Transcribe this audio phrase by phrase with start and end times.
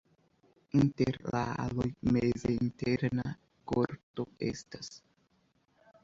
[0.77, 3.25] Inter la aloj meze interna
[3.73, 4.89] korto estas.